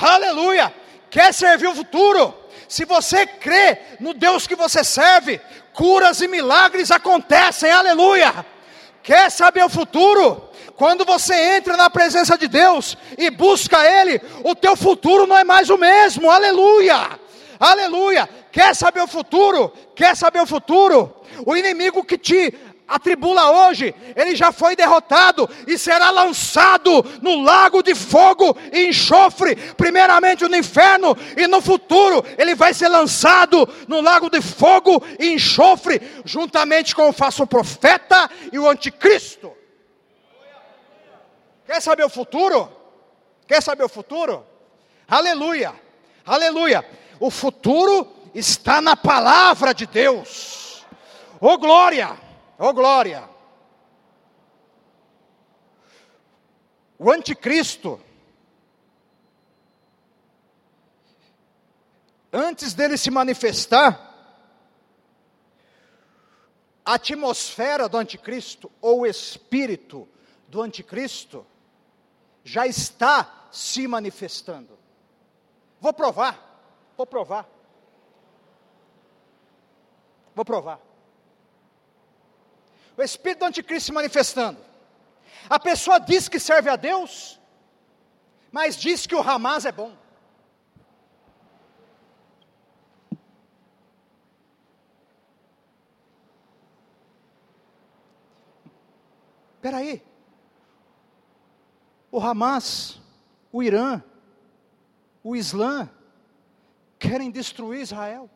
[0.00, 0.74] aleluia.
[1.10, 2.34] Quer servir o futuro?
[2.68, 5.40] Se você crê no Deus que você serve,
[5.72, 8.44] curas e milagres acontecem, aleluia.
[9.02, 10.50] Quer saber o futuro?
[10.76, 15.44] Quando você entra na presença de Deus e busca Ele, o teu futuro não é
[15.44, 17.10] mais o mesmo, aleluia,
[17.60, 18.28] aleluia.
[18.50, 19.72] Quer saber o futuro?
[19.94, 21.14] Quer saber o futuro?
[21.46, 22.52] O inimigo que te
[22.86, 29.56] atribula hoje, ele já foi derrotado e será lançado no lago de fogo e enxofre,
[29.74, 35.32] primeiramente no inferno, e no futuro ele vai ser lançado no lago de fogo e
[35.32, 39.52] enxofre, juntamente com o falso profeta e o anticristo.
[41.66, 42.70] Quer saber o futuro?
[43.46, 44.44] Quer saber o futuro?
[45.08, 45.74] Aleluia,
[46.24, 46.84] aleluia.
[47.18, 50.84] O futuro está na palavra de Deus.
[51.40, 52.23] Oh glória!
[52.58, 53.28] Oh glória!
[56.96, 58.00] O anticristo,
[62.32, 64.12] antes dele se manifestar,
[66.84, 70.08] a atmosfera do anticristo, ou o espírito
[70.46, 71.44] do anticristo,
[72.44, 74.78] já está se manifestando.
[75.80, 77.48] Vou provar, vou provar.
[80.34, 80.93] Vou provar
[82.96, 84.58] o espírito do anticristo se manifestando.
[85.48, 87.40] A pessoa diz que serve a Deus,
[88.50, 89.96] mas diz que o Hamas é bom.
[99.56, 100.02] Espera aí.
[102.10, 103.00] O Hamas,
[103.50, 104.02] o Irã,
[105.22, 105.90] o Islã
[106.98, 108.30] querem destruir Israel.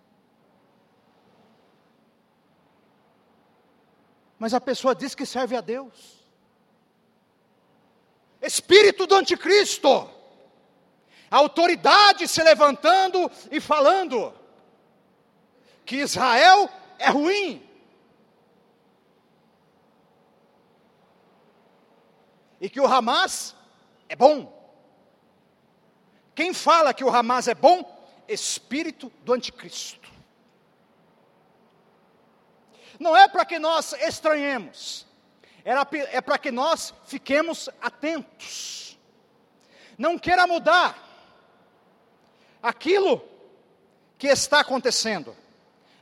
[4.39, 6.19] Mas a pessoa diz que serve a Deus.
[8.41, 10.09] Espírito do anticristo,
[11.31, 14.33] a autoridade se levantando e falando
[15.85, 17.67] que Israel é ruim.
[22.61, 23.57] E que o Hamas
[24.09, 24.57] é bom.
[26.35, 27.97] Quem fala que o Hamas é bom?
[28.29, 30.18] Espírito do anticristo
[32.99, 35.07] não é para que nós estranhemos,
[35.65, 38.99] é para que nós fiquemos atentos.
[39.97, 40.97] Não queira mudar
[42.63, 43.23] aquilo
[44.17, 45.37] que está acontecendo,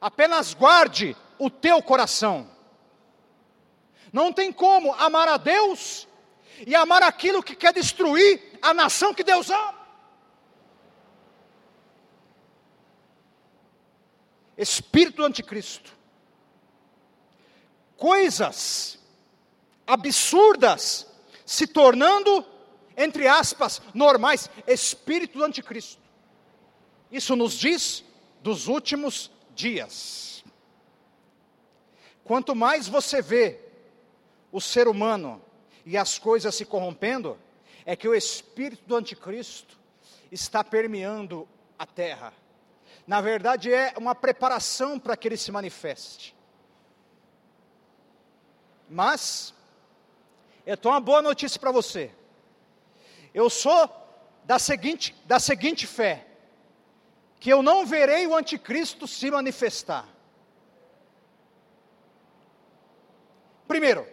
[0.01, 2.51] apenas guarde o teu coração.
[4.13, 6.09] Não tem como amar a Deus
[6.67, 9.75] e amar aquilo que quer destruir a nação que Deus ama.
[14.57, 15.96] Espírito anticristo
[17.97, 18.99] coisas
[19.87, 21.07] absurdas
[21.45, 22.45] se tornando,
[22.97, 26.03] entre aspas, normais, espírito do anticristo.
[27.11, 28.05] Isso nos diz
[28.43, 30.45] dos últimos dias.
[32.25, 33.61] Quanto mais você vê
[34.51, 35.41] o ser humano
[35.85, 37.39] e as coisas se corrompendo,
[37.85, 39.79] é que o espírito do anticristo
[40.33, 42.33] está permeando a terra.
[43.07, 46.35] Na verdade, é uma preparação para que ele se manifeste.
[48.89, 49.55] Mas,
[50.65, 52.11] eu tenho uma boa notícia para você.
[53.35, 53.91] Eu sou
[54.45, 56.27] da seguinte, da seguinte fé:
[57.39, 60.09] que eu não verei o anticristo se manifestar.
[63.67, 64.07] Primeiro,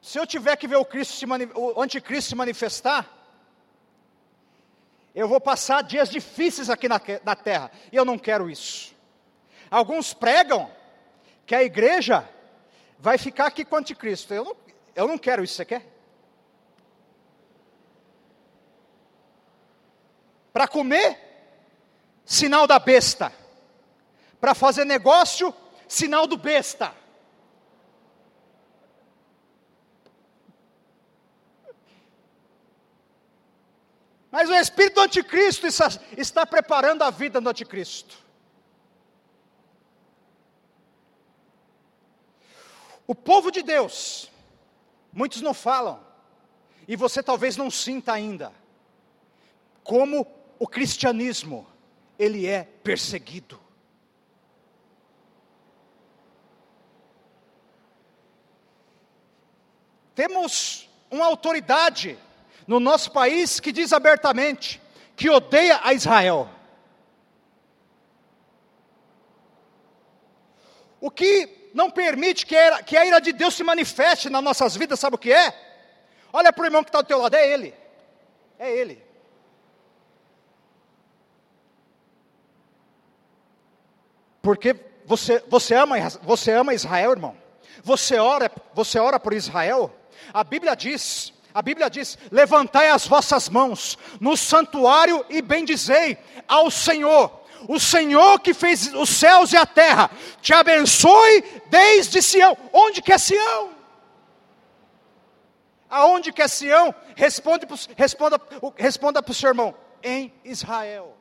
[0.00, 3.15] se eu tiver que ver o, se o anticristo se manifestar,
[5.16, 8.94] eu vou passar dias difíceis aqui na, na terra, e eu não quero isso.
[9.70, 10.70] Alguns pregam
[11.46, 12.28] que a igreja
[12.98, 14.34] vai ficar aqui com o anticristo.
[14.34, 14.56] Eu não,
[14.94, 15.86] eu não quero isso, você quer?
[20.52, 21.18] Para comer,
[22.24, 23.32] sinal da besta.
[24.38, 25.54] Para fazer negócio,
[25.88, 26.94] sinal do besta.
[34.36, 38.18] Mas o espírito do anticristo está, preparando a vida do anticristo.
[43.06, 44.30] O povo de Deus,
[45.10, 46.04] muitos não falam,
[46.86, 48.52] e você talvez não sinta ainda,
[49.82, 51.66] como o cristianismo,
[52.18, 53.58] ele é perseguido.
[60.14, 62.18] Temos uma autoridade
[62.66, 64.80] no nosso país que diz abertamente
[65.14, 66.48] que odeia a Israel.
[71.00, 74.76] O que não permite que a, que a ira de Deus se manifeste nas nossas
[74.76, 75.54] vidas, sabe o que é?
[76.32, 77.74] Olha para o irmão que está do teu lado, é ele.
[78.58, 79.06] É ele.
[84.42, 87.36] Porque você, você, ama, você ama Israel, irmão.
[87.82, 89.94] Você ora, você ora por Israel.
[90.32, 96.70] A Bíblia diz A Bíblia diz: levantai as vossas mãos no santuário e bendizei ao
[96.70, 97.32] Senhor.
[97.66, 100.10] O Senhor que fez os céus e a terra,
[100.42, 102.54] te abençoe desde Sião.
[102.74, 103.70] Onde que é Sião?
[105.88, 106.94] Aonde que é Sião?
[107.14, 107.66] Responde,
[107.96, 108.38] responda,
[108.76, 109.74] responda para o seu irmão.
[110.02, 111.16] Em Israel.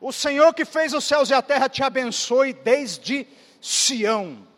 [0.00, 3.28] O Senhor que fez os céus e a terra te abençoe desde
[3.60, 4.49] Sião.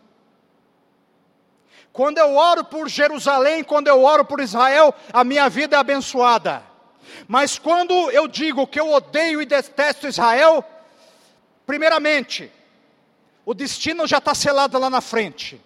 [1.93, 6.63] Quando eu oro por Jerusalém, quando eu oro por Israel, a minha vida é abençoada.
[7.29, 10.65] Mas quando eu digo que eu odeio e detesto Israel,
[11.67, 12.51] primeiramente,
[13.45, 15.61] o destino já está selado lá na frente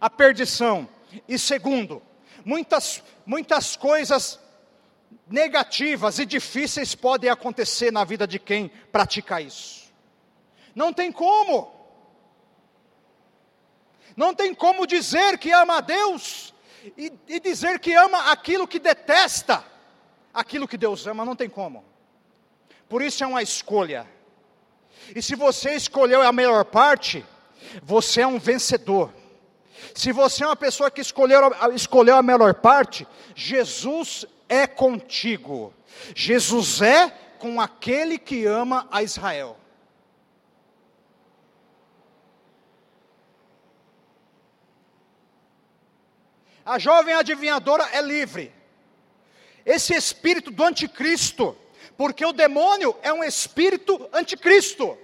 [0.00, 0.88] a perdição.
[1.28, 2.02] E segundo,
[2.44, 4.38] muitas, muitas coisas
[5.28, 9.92] negativas e difíceis podem acontecer na vida de quem pratica isso.
[10.74, 11.72] Não tem como.
[14.16, 16.54] Não tem como dizer que ama a Deus
[16.96, 19.64] e, e dizer que ama aquilo que detesta
[20.34, 21.84] aquilo que Deus ama, não tem como.
[22.88, 24.06] Por isso é uma escolha.
[25.14, 27.24] E se você escolheu a melhor parte,
[27.82, 29.12] você é um vencedor.
[29.94, 31.40] Se você é uma pessoa que escolheu,
[31.72, 35.72] escolheu a melhor parte, Jesus é contigo.
[36.14, 39.56] Jesus é com aquele que ama a Israel.
[46.64, 48.52] A jovem adivinhadora é livre.
[49.66, 51.56] Esse espírito do anticristo,
[51.96, 54.98] porque o demônio é um espírito anticristo.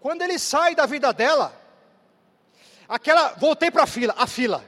[0.00, 1.52] Quando ele sai da vida dela,
[2.88, 4.64] aquela, voltei para a fila, a fila.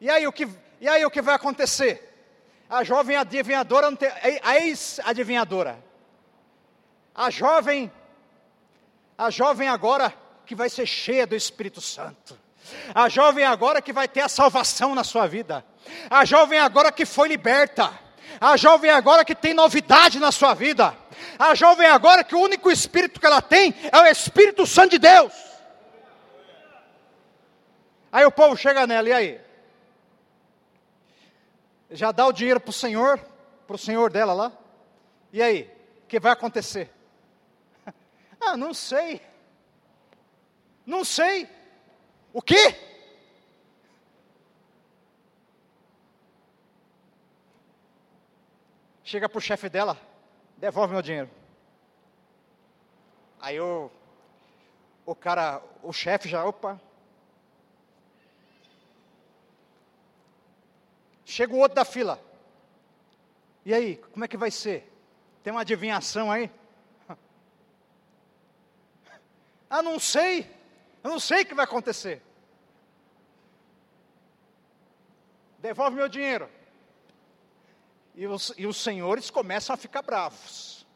[0.00, 0.48] E aí o que,
[0.80, 2.04] e aí o que vai acontecer?
[2.68, 3.88] A jovem adivinhadora,
[4.42, 5.82] a ex-adivinhadora,
[7.14, 7.90] a jovem,
[9.18, 10.14] a jovem agora
[10.46, 12.38] que vai ser cheia do Espírito Santo.
[12.94, 15.64] A jovem agora que vai ter a salvação na sua vida.
[16.08, 17.92] A jovem agora que foi liberta.
[18.40, 20.96] A jovem agora que tem novidade na sua vida.
[21.36, 24.98] A jovem agora que o único espírito que ela tem é o Espírito Santo de
[24.98, 25.32] Deus.
[28.12, 29.40] Aí o povo chega nela, e aí?
[31.90, 33.18] Já dá o dinheiro para o Senhor,
[33.66, 34.52] para o Senhor dela lá?
[35.32, 35.70] E aí?
[36.04, 36.90] O que vai acontecer?
[38.40, 39.20] Ah, não sei.
[40.86, 41.48] Não sei.
[42.32, 42.74] O quê?
[49.04, 49.98] Chega para o chefe dela,
[50.58, 51.30] devolve meu dinheiro.
[53.40, 53.90] Aí o,
[55.06, 56.78] o cara, o chefe já, opa.
[61.24, 62.20] Chega o outro da fila.
[63.64, 64.90] E aí, como é que vai ser?
[65.42, 66.50] Tem uma adivinhação aí?
[69.68, 70.50] Ah, não sei.
[71.02, 72.22] Eu não sei o que vai acontecer.
[75.58, 76.48] Devolve meu dinheiro.
[78.14, 80.86] E os, e os senhores começam a ficar bravos.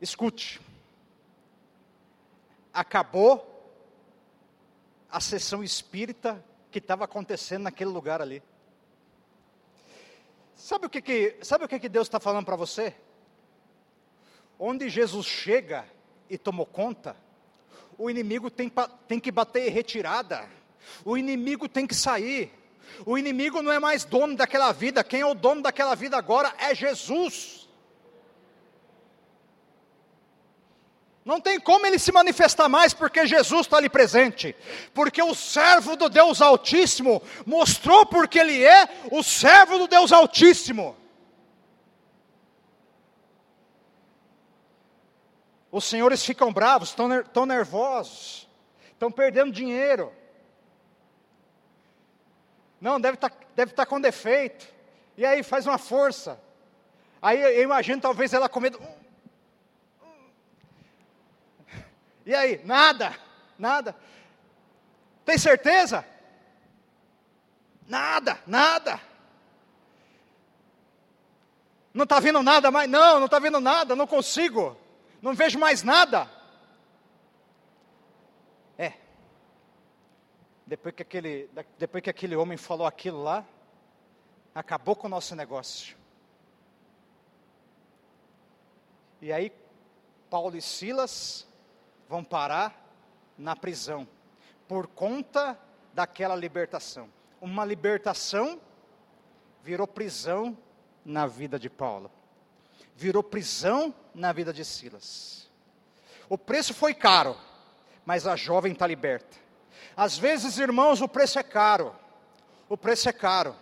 [0.00, 0.60] Escute.
[2.72, 3.46] Acabou
[5.10, 8.42] a sessão espírita que estava acontecendo naquele lugar ali.
[10.54, 12.94] Sabe o que, que, sabe o que, que Deus está falando para você?
[14.62, 15.86] Onde Jesus chega
[16.28, 17.16] e tomou conta,
[17.96, 18.70] o inimigo tem,
[19.08, 20.46] tem que bater retirada,
[21.02, 22.52] o inimigo tem que sair,
[23.06, 26.52] o inimigo não é mais dono daquela vida, quem é o dono daquela vida agora
[26.58, 27.66] é Jesus.
[31.24, 34.54] Não tem como ele se manifestar mais, porque Jesus está ali presente.
[34.92, 40.99] Porque o servo do Deus Altíssimo mostrou porque ele é o servo do Deus Altíssimo.
[45.70, 48.48] Os senhores ficam bravos, estão, estão nervosos,
[48.92, 50.12] estão perdendo dinheiro.
[52.80, 54.66] Não, deve estar, tá, deve tá com defeito.
[55.16, 56.40] E aí faz uma força.
[57.20, 58.80] Aí eu imagino talvez ela comendo.
[62.24, 62.60] E aí?
[62.64, 63.16] Nada,
[63.58, 63.94] nada.
[65.24, 66.04] Tem certeza?
[67.86, 69.00] Nada, nada.
[71.92, 72.88] Não está vendo nada mais?
[72.88, 74.76] Não, não está vendo nada, não consigo.
[75.20, 76.28] Não vejo mais nada.
[78.78, 78.94] É.
[80.66, 83.44] Depois que aquele, depois que aquele homem falou aquilo lá,
[84.54, 85.96] acabou com o nosso negócio.
[89.20, 89.52] E aí,
[90.30, 91.46] Paulo e Silas
[92.08, 92.74] vão parar
[93.36, 94.08] na prisão
[94.66, 95.58] por conta
[95.92, 97.08] daquela libertação.
[97.40, 98.60] Uma libertação
[99.62, 100.56] virou prisão
[101.04, 102.10] na vida de Paulo,
[103.00, 105.48] virou prisão na vida de Silas.
[106.28, 107.34] O preço foi caro,
[108.04, 109.38] mas a jovem está liberta.
[109.96, 111.96] Às vezes, irmãos, o preço é caro,
[112.68, 113.56] o preço é caro,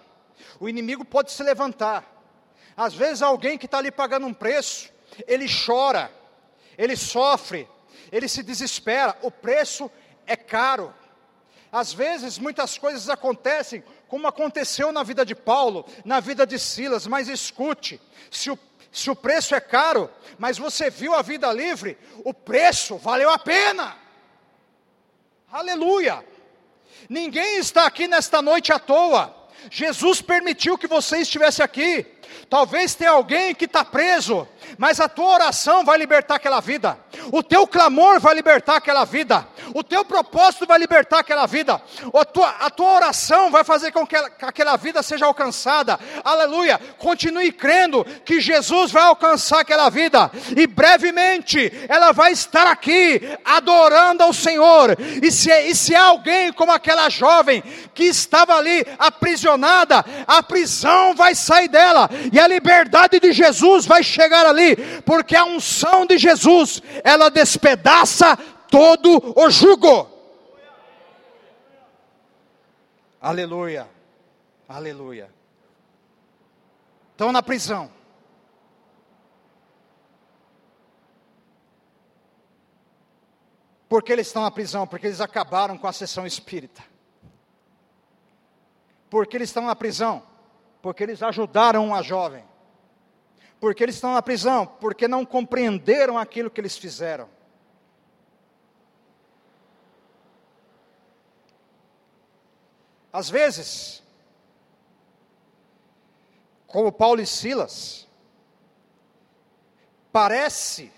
[0.59, 2.05] o inimigo pode se levantar.
[2.76, 4.91] Às vezes, alguém que está ali pagando um preço,
[5.24, 6.11] ele chora,
[6.76, 7.68] ele sofre,
[8.11, 9.89] ele se desespera, o preço
[10.26, 10.93] é caro.
[11.70, 17.07] Às vezes, muitas coisas acontecem, como aconteceu na vida de Paulo, na vida de Silas,
[17.07, 18.01] mas escute:
[18.32, 18.59] se o,
[18.91, 23.39] se o preço é caro, mas você viu a vida livre, o preço valeu a
[23.39, 23.97] pena.
[25.51, 26.24] Aleluia!
[27.09, 29.34] Ninguém está aqui nesta noite à toa.
[29.70, 32.07] Jesus permitiu que você estivesse aqui.
[32.49, 36.99] Talvez tenha alguém que está preso, mas a tua oração vai libertar aquela vida,
[37.32, 41.80] o teu clamor vai libertar aquela vida, o teu propósito vai libertar aquela vida,
[42.14, 45.98] a tua, a tua oração vai fazer com que, ela, que aquela vida seja alcançada,
[46.24, 46.80] aleluia.
[46.98, 54.22] Continue crendo que Jesus vai alcançar aquela vida, e brevemente ela vai estar aqui, adorando
[54.22, 54.96] ao Senhor.
[55.22, 57.62] E se, e se há alguém como aquela jovem
[57.94, 64.02] que estava ali aprisionada, a prisão vai sair dela, e a liberdade de Jesus vai
[64.02, 68.36] chegar ali, porque a unção de Jesus, ela despedaça
[68.70, 70.08] todo o jugo.
[73.20, 73.88] Aleluia,
[74.68, 75.28] aleluia.
[77.10, 77.90] Estão na prisão.
[83.88, 84.86] Por que eles estão na prisão?
[84.86, 86.82] Porque eles acabaram com a sessão espírita.
[89.10, 90.22] Por que eles estão na prisão?
[90.82, 92.44] Porque eles ajudaram uma jovem.
[93.61, 94.66] Porque eles estão na prisão?
[94.66, 97.28] Porque não compreenderam aquilo que eles fizeram.
[103.12, 104.02] Às vezes,
[106.66, 108.06] como Paulo e Silas,
[110.12, 110.92] parece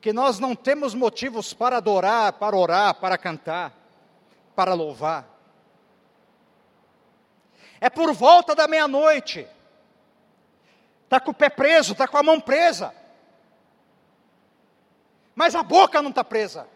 [0.00, 3.72] que nós não temos motivos para adorar, para orar, para cantar,
[4.54, 5.28] para louvar.
[7.80, 9.48] É por volta da meia-noite,
[11.06, 12.92] está com o pé preso, está com a mão presa,
[15.34, 16.68] mas a boca não está presa.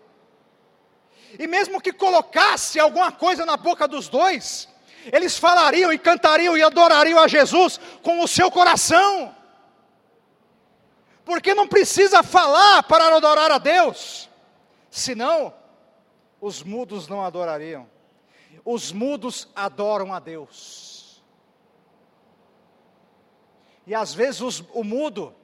[1.39, 4.69] E mesmo que colocasse alguma coisa na boca dos dois,
[5.13, 9.35] eles falariam e cantariam e adorariam a Jesus com o seu coração.
[11.25, 14.29] Porque não precisa falar para adorar a Deus,
[14.91, 15.55] senão
[16.41, 17.89] os mudos não adorariam.
[18.65, 20.90] Os mudos adoram a Deus.
[23.91, 25.35] E às vezes os, o mudo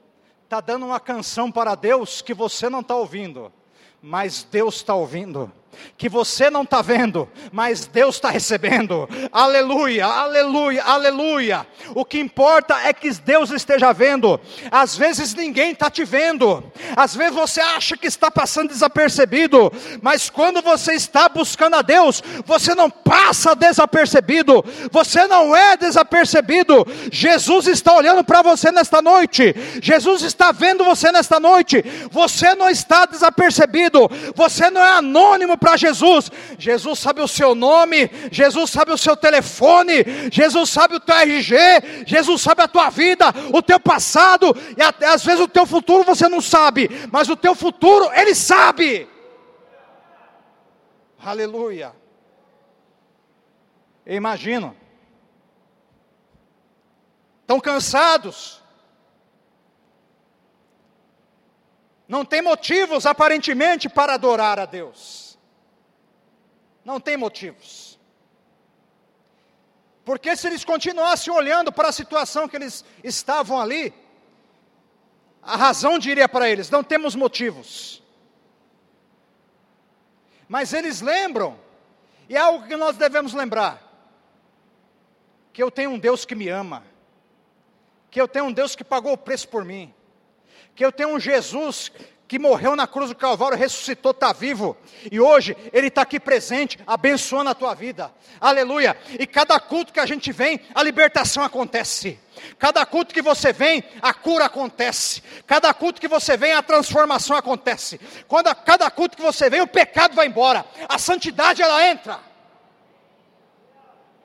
[0.44, 3.52] está dando uma canção para Deus que você não está ouvindo,
[4.00, 5.50] mas Deus está ouvindo
[5.96, 9.08] que você não está vendo, mas Deus está recebendo.
[9.32, 11.66] Aleluia, aleluia, aleluia.
[11.94, 14.40] O que importa é que Deus esteja vendo.
[14.70, 16.62] Às vezes ninguém está te vendo,
[16.96, 19.72] às vezes você acha que está passando desapercebido,
[20.02, 26.86] mas quando você está buscando a Deus, você não passa desapercebido, você não é desapercebido.
[27.10, 31.84] Jesus está olhando para você nesta noite, Jesus está vendo você nesta noite.
[32.10, 36.30] Você não está desapercebido, você não é anônimo para Jesus.
[36.56, 41.56] Jesus sabe o seu nome, Jesus sabe o seu telefone, Jesus sabe o teu RG,
[42.06, 46.04] Jesus sabe a tua vida, o teu passado, e até, às vezes o teu futuro
[46.04, 49.08] você não sabe, mas o teu futuro Ele sabe.
[51.18, 51.92] Aleluia.
[54.04, 54.76] Eu imagino.
[57.40, 58.62] Estão cansados.
[62.06, 65.25] Não tem motivos aparentemente para adorar a Deus.
[66.86, 67.98] Não tem motivos.
[70.04, 73.92] Porque se eles continuassem olhando para a situação que eles estavam ali,
[75.42, 78.00] a razão diria para eles: não temos motivos.
[80.48, 81.58] Mas eles lembram,
[82.28, 83.82] e é algo que nós devemos lembrar:
[85.52, 86.84] que eu tenho um Deus que me ama,
[88.12, 89.92] que eu tenho um Deus que pagou o preço por mim,
[90.72, 91.90] que eu tenho um Jesus
[92.28, 94.76] que morreu na cruz do Calvário, ressuscitou, está vivo,
[95.10, 98.96] e hoje Ele está aqui presente, abençoando a tua vida, aleluia.
[99.18, 102.18] E cada culto que a gente vem, a libertação acontece,
[102.58, 107.36] cada culto que você vem, a cura acontece, cada culto que você vem, a transformação
[107.36, 111.86] acontece, quando a, cada culto que você vem, o pecado vai embora, a santidade ela
[111.86, 112.20] entra,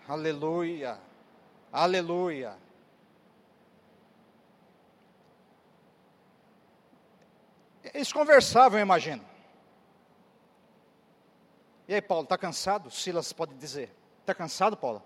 [0.08, 0.98] aleluia,
[1.72, 2.61] aleluia.
[7.94, 9.24] Eles conversavam, eu imagino.
[11.88, 12.90] E aí, Paulo, está cansado?
[12.90, 13.94] Silas pode dizer.
[14.22, 15.04] Está cansado, Paulo?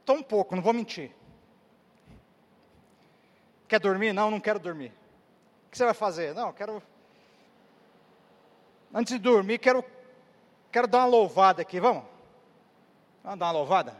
[0.00, 1.10] Estou um pouco, não vou mentir.
[3.66, 4.12] Quer dormir?
[4.12, 4.92] Não, não quero dormir.
[5.66, 6.34] O que você vai fazer?
[6.34, 6.82] Não, quero.
[8.94, 9.84] Antes de dormir, quero,
[10.72, 12.04] quero dar uma louvada aqui, vamos?
[13.22, 13.94] Vamos dar uma louvada?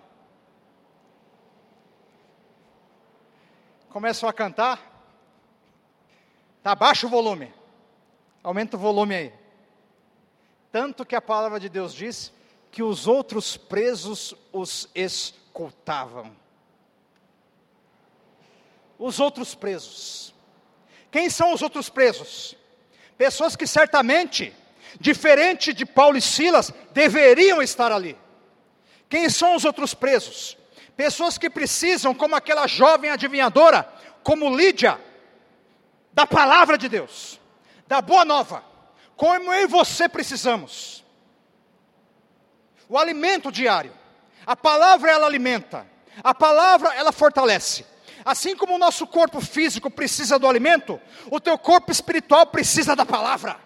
[3.90, 4.97] Começam a cantar.
[6.68, 7.50] Tá baixo o volume.
[8.42, 9.32] Aumenta o volume aí.
[10.70, 12.30] Tanto que a palavra de Deus diz
[12.70, 16.36] que os outros presos os escutavam.
[18.98, 20.34] Os outros presos.
[21.10, 22.54] Quem são os outros presos?
[23.16, 24.54] Pessoas que certamente,
[25.00, 28.14] diferente de Paulo e Silas, deveriam estar ali.
[29.08, 30.54] Quem são os outros presos?
[30.94, 33.90] Pessoas que precisam, como aquela jovem adivinhadora,
[34.22, 35.07] como Lídia,
[36.18, 37.38] da palavra de Deus,
[37.86, 38.64] da boa nova,
[39.16, 41.04] como eu e você precisamos.
[42.88, 43.92] O alimento diário.
[44.44, 45.86] A palavra ela alimenta.
[46.24, 47.86] A palavra ela fortalece.
[48.24, 51.00] Assim como o nosso corpo físico precisa do alimento,
[51.30, 53.56] o teu corpo espiritual precisa da palavra.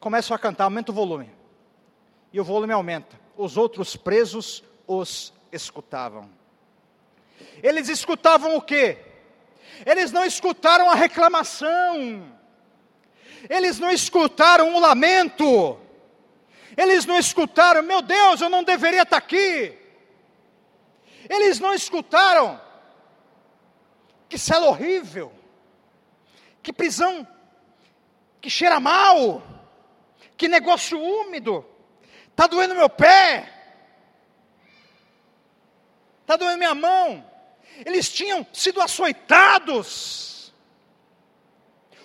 [0.00, 1.32] Começam a cantar, aumenta o volume.
[2.32, 3.16] E o volume aumenta.
[3.36, 6.41] Os outros presos os escutavam.
[7.62, 8.98] Eles escutavam o quê?
[9.84, 12.32] Eles não escutaram a reclamação.
[13.48, 15.78] Eles não escutaram o lamento.
[16.76, 19.78] Eles não escutaram, meu Deus, eu não deveria estar aqui.
[21.28, 22.60] Eles não escutaram
[24.28, 25.32] que cela horrível,
[26.62, 27.26] que prisão,
[28.40, 29.42] que cheira mal,
[30.36, 31.64] que negócio úmido,
[32.30, 33.52] está doendo meu pé,
[36.22, 37.31] está doendo minha mão.
[37.84, 40.52] Eles tinham sido açoitados,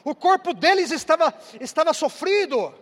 [0.03, 2.73] o corpo deles estava, estava sofrido.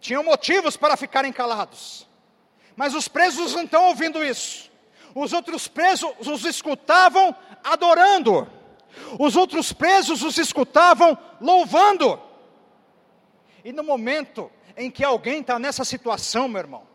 [0.00, 2.04] tinham motivos para ficarem calados.
[2.74, 4.68] Mas os presos não estão ouvindo isso.
[5.14, 8.50] Os outros presos os escutavam adorando.
[9.18, 12.20] Os outros presos os escutavam louvando.
[13.64, 16.86] E no momento em que alguém está nessa situação, meu irmão,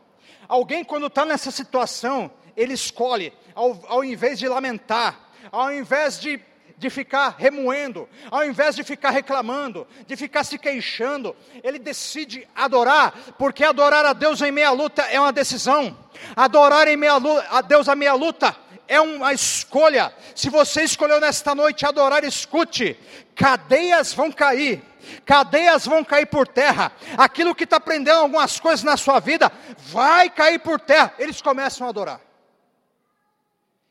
[0.48, 6.40] alguém quando está nessa situação, ele escolhe, ao, ao invés de lamentar, ao invés de
[6.78, 13.14] de ficar remoendo, ao invés de ficar reclamando, de ficar se queixando, ele decide adorar,
[13.38, 15.98] porque adorar a Deus em meia luta é uma decisão.
[16.36, 18.56] Adorar em meia luta, a Deus a meia luta
[18.88, 20.14] é uma escolha.
[20.36, 23.00] Se você escolheu nesta noite adorar, escute:
[23.36, 24.84] cadeias vão cair.
[25.26, 30.30] Cadeias vão cair por terra, aquilo que está prendendo algumas coisas na sua vida vai
[30.30, 31.14] cair por terra.
[31.20, 32.22] Eles começam a adorar,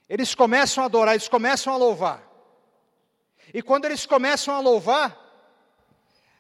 [0.09, 2.23] eles começam a adorar, eles começam a louvar.
[3.53, 5.17] E quando eles começam a louvar,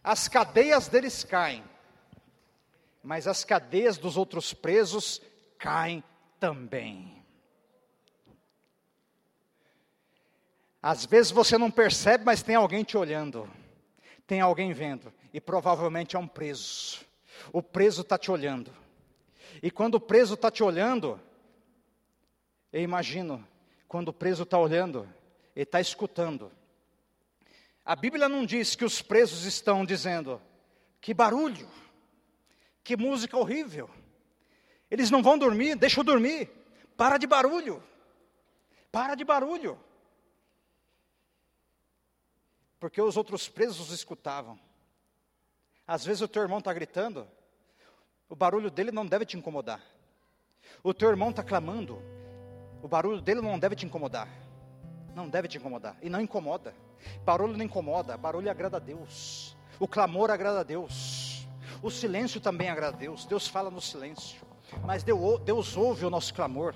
[0.02, 1.64] as cadeias deles caem,
[3.02, 5.22] mas as cadeias dos outros presos
[5.56, 6.02] caem
[6.40, 7.13] também.
[10.84, 13.48] Às vezes você não percebe, mas tem alguém te olhando,
[14.26, 17.00] tem alguém vendo, e provavelmente é um preso.
[17.52, 18.70] O preso está te olhando,
[19.62, 21.18] e quando o preso está te olhando,
[22.72, 23.46] eu imagino,
[23.88, 25.08] quando o preso está olhando,
[25.54, 26.50] ele está escutando
[27.84, 30.40] a Bíblia não diz que os presos estão dizendo:
[31.00, 31.68] que barulho,
[32.82, 33.90] que música horrível.
[34.90, 36.50] Eles não vão dormir, deixa eu dormir.
[36.96, 37.82] Para de barulho.
[38.90, 39.78] Para de barulho.
[42.84, 44.60] Porque os outros presos escutavam.
[45.86, 47.26] Às vezes o teu irmão está gritando,
[48.28, 49.80] o barulho dele não deve te incomodar.
[50.82, 51.98] O teu irmão está clamando,
[52.82, 54.28] o barulho dele não deve te incomodar.
[55.14, 55.96] Não deve te incomodar.
[56.02, 56.74] E não incomoda.
[57.24, 59.56] Barulho não incomoda, barulho agrada a Deus.
[59.80, 61.48] O clamor agrada a Deus.
[61.82, 63.24] O silêncio também agrada a Deus.
[63.24, 64.42] Deus fala no silêncio.
[64.84, 66.74] Mas Deus ouve o nosso clamor.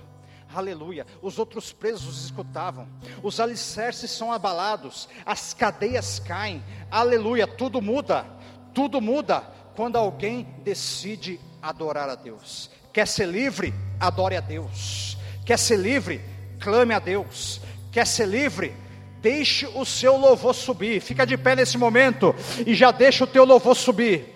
[0.55, 1.07] Aleluia.
[1.21, 2.89] Os outros presos escutavam.
[3.23, 5.09] Os alicerces são abalados.
[5.25, 6.63] As cadeias caem.
[6.91, 7.47] Aleluia.
[7.47, 8.25] Tudo muda.
[8.73, 9.41] Tudo muda
[9.77, 12.71] quando alguém decide adorar a Deus.
[12.93, 13.75] Quer ser livre?
[14.01, 15.17] Adore a Deus.
[15.45, 16.21] Quer ser livre?
[16.59, 17.61] Clame a Deus.
[17.93, 18.75] Quer ser livre?
[19.21, 21.01] Deixe o seu louvor subir.
[21.01, 22.35] Fica de pé nesse momento
[22.67, 24.27] e já deixa o teu louvor subir.